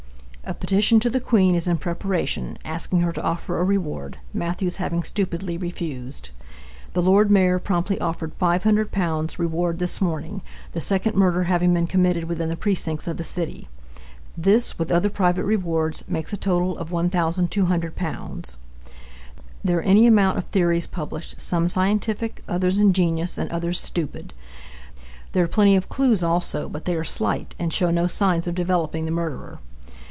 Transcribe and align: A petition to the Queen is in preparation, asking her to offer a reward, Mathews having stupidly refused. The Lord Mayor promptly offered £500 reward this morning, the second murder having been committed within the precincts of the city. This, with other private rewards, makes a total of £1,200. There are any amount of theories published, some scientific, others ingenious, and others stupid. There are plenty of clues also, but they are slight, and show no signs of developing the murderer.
A 0.43 0.55
petition 0.55 0.99
to 1.01 1.09
the 1.09 1.21
Queen 1.21 1.53
is 1.55 1.67
in 1.67 1.77
preparation, 1.77 2.57
asking 2.65 3.01
her 3.01 3.13
to 3.13 3.21
offer 3.23 3.59
a 3.59 3.63
reward, 3.63 4.17
Mathews 4.33 4.77
having 4.77 5.03
stupidly 5.03 5.55
refused. 5.55 6.31
The 6.93 7.01
Lord 7.01 7.29
Mayor 7.31 7.57
promptly 7.59 8.01
offered 8.01 8.37
£500 8.37 9.37
reward 9.37 9.77
this 9.79 10.01
morning, 10.01 10.41
the 10.73 10.81
second 10.81 11.15
murder 11.15 11.43
having 11.43 11.73
been 11.75 11.85
committed 11.87 12.23
within 12.25 12.49
the 12.49 12.57
precincts 12.57 13.07
of 13.07 13.15
the 13.17 13.23
city. 13.23 13.69
This, 14.35 14.77
with 14.79 14.91
other 14.91 15.09
private 15.11 15.45
rewards, 15.45 16.03
makes 16.09 16.33
a 16.33 16.37
total 16.37 16.75
of 16.77 16.89
£1,200. 16.89 18.55
There 19.63 19.77
are 19.77 19.81
any 19.83 20.05
amount 20.07 20.37
of 20.39 20.45
theories 20.45 20.87
published, 20.87 21.39
some 21.39 21.69
scientific, 21.69 22.43
others 22.49 22.77
ingenious, 22.79 23.37
and 23.37 23.49
others 23.51 23.79
stupid. 23.79 24.33
There 25.33 25.43
are 25.45 25.55
plenty 25.55 25.75
of 25.77 25.87
clues 25.87 26.21
also, 26.23 26.67
but 26.67 26.83
they 26.85 26.95
are 26.95 27.05
slight, 27.05 27.55
and 27.59 27.71
show 27.71 27.89
no 27.91 28.07
signs 28.07 28.47
of 28.47 28.55
developing 28.55 29.05
the 29.05 29.11
murderer. 29.11 29.59